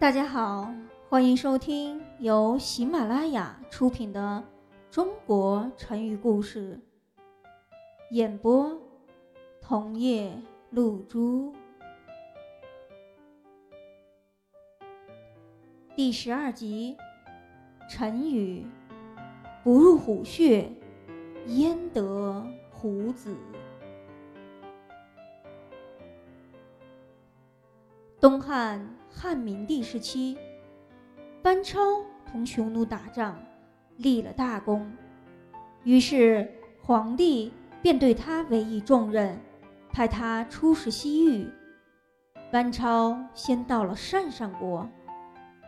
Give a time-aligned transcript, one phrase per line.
[0.00, 0.72] 大家好，
[1.08, 4.44] 欢迎收听由喜马拉雅出品的
[4.94, 6.80] 《中国成语故事》，
[8.14, 8.80] 演播
[9.60, 10.40] 桐叶
[10.70, 11.52] 露珠。
[15.96, 16.96] 第十二集，
[17.90, 18.64] 成语
[19.64, 20.70] “不入虎穴，
[21.46, 23.36] 焉得虎子”。
[28.20, 30.36] 东汉汉明帝时期，
[31.40, 31.78] 班超
[32.28, 33.40] 同匈奴打仗，
[33.98, 34.90] 立了大功，
[35.84, 39.38] 于是皇帝便对他委以重任，
[39.92, 41.48] 派他出使西域。
[42.50, 44.88] 班超先到了鄯善国，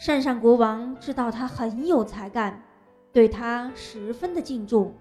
[0.00, 2.60] 鄯善国王知道他很有才干，
[3.12, 4.92] 对他十分的敬重。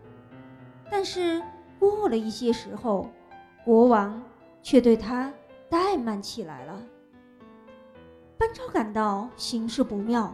[0.91, 1.41] 但是
[1.79, 3.09] 过了一些时候，
[3.65, 4.21] 国王
[4.61, 5.33] 却对他
[5.71, 6.79] 怠慢起来了。
[8.41, 10.33] 班超感到形势不妙，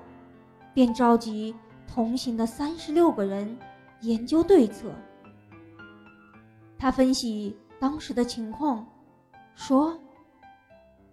[0.74, 1.54] 便召集
[1.86, 3.58] 同行的三十六个人
[4.00, 4.90] 研究对策。
[6.80, 8.88] 他分析当时的情况，
[9.56, 10.00] 说：“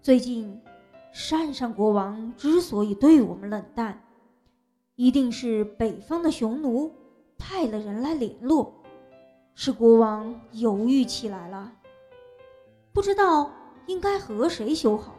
[0.02, 0.62] 最近
[1.12, 4.00] 鄯善国王之所以对我们冷淡，
[4.94, 6.92] 一定是北方的匈奴
[7.36, 8.72] 派了人来联络，
[9.56, 11.72] 使国王犹豫起来了，
[12.92, 13.50] 不知道
[13.86, 15.16] 应该和谁修好。”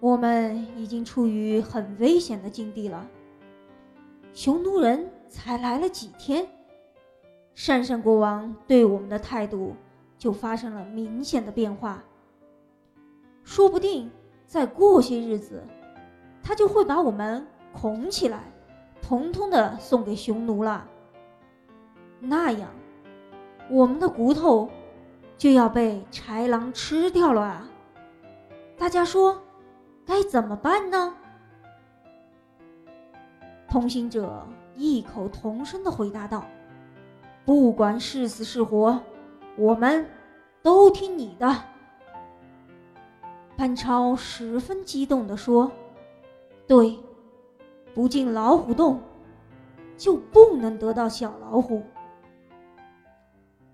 [0.00, 3.06] 我们已经处于很危险的境地了。
[4.32, 6.48] 匈奴人才来了几天，
[7.54, 9.76] 鄯善国王对我们的态度
[10.16, 12.02] 就发生了明显的变化。
[13.44, 14.10] 说不定
[14.46, 15.62] 再过些日子，
[16.42, 18.50] 他就会把我们捆起来，
[19.02, 20.88] 统统的送给匈奴了。
[22.20, 22.70] 那样，
[23.68, 24.70] 我们的骨头
[25.36, 27.68] 就要被豺狼吃掉了啊！
[28.78, 29.42] 大家说。
[30.10, 31.14] 该怎么办呢？
[33.68, 36.44] 同行者异口同声的回答道
[37.46, 39.00] ：“不管是死是活，
[39.56, 40.04] 我们
[40.64, 41.62] 都听你的。”
[43.56, 45.70] 班超十分激动的说
[46.66, 46.98] ：“对，
[47.94, 49.00] 不进老虎洞，
[49.96, 51.84] 就不能得到小老虎。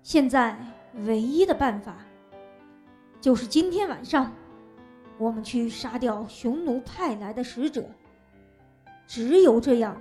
[0.03, 0.55] 现在
[1.07, 1.95] 唯一的办法，
[3.19, 4.31] 就是今天晚上。”
[5.17, 7.83] 我们去杀掉匈奴派来的使者，
[9.07, 9.99] 只有这样，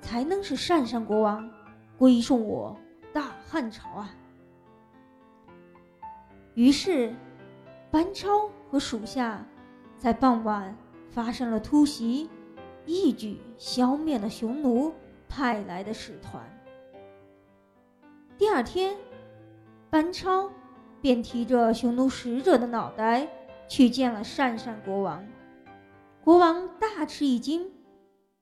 [0.00, 1.48] 才能使鄯善国王
[1.96, 2.76] 归顺我
[3.12, 4.14] 大汉朝啊！
[6.54, 7.14] 于是，
[7.90, 9.46] 班超和属下
[9.96, 10.76] 在傍晚
[11.08, 12.28] 发生了突袭，
[12.84, 14.92] 一举消灭了匈奴
[15.28, 16.42] 派来的使团。
[18.36, 18.96] 第二天，
[19.88, 20.50] 班超
[21.00, 23.28] 便提着匈奴使者的脑袋。
[23.72, 25.26] 去见了鄯善国王，
[26.22, 27.72] 国王大吃一惊，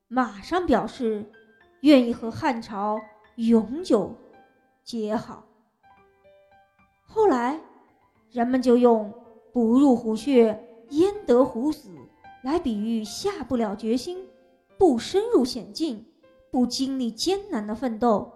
[0.09, 1.25] 马上表示
[1.83, 3.01] 愿意和汉朝
[3.37, 4.13] 永久
[4.83, 5.47] 结好。
[7.07, 7.61] 后来，
[8.33, 9.15] 人们就用
[9.55, 11.91] “不入虎穴，焉得虎子”
[12.43, 14.27] 来比喻下不了决心、
[14.77, 16.05] 不深入险境、
[16.51, 18.33] 不经历艰难的奋斗，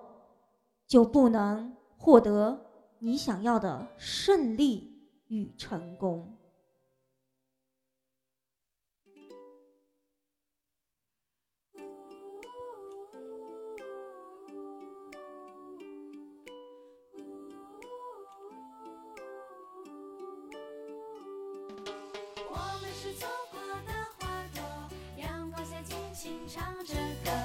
[0.87, 2.57] 就不能获得
[3.01, 6.33] 你想要的胜利与成功。
[26.55, 26.95] 唱着
[27.25, 27.44] 歌。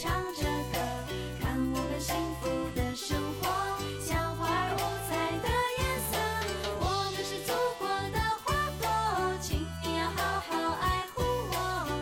[0.00, 0.78] 唱着歌
[1.40, 2.46] 看我们幸福
[2.76, 3.48] 的生活
[4.00, 4.78] 像花儿五
[5.10, 5.10] 彩
[5.42, 5.48] 的
[5.78, 6.14] 颜色
[6.78, 7.50] 我们是祖
[7.80, 8.46] 国的花
[8.80, 8.86] 朵
[9.40, 11.18] 请你要好好爱护
[11.50, 11.56] 我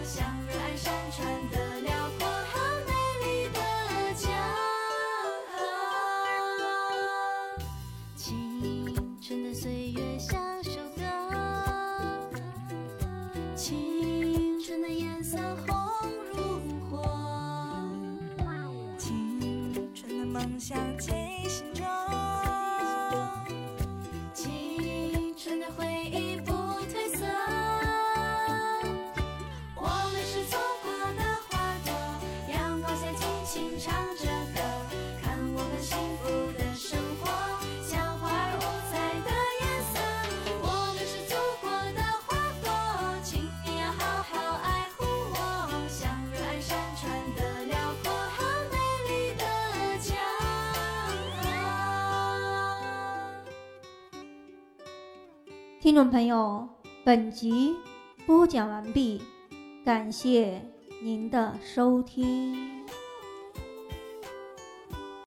[0.04, 2.92] 像热爱山川的辽阔和美
[3.24, 3.58] 丽的
[4.14, 4.28] 江
[5.48, 5.56] 河
[8.14, 10.85] 青春的岁月像首
[55.86, 56.68] 听众朋友
[57.04, 57.72] 本集
[58.26, 59.22] 播讲完毕
[59.84, 60.60] 感谢
[61.00, 62.84] 您的收听。